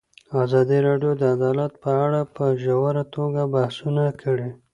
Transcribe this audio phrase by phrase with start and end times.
[0.43, 4.49] ازادي راډیو د عدالت په اړه په ژوره توګه بحثونه کړي.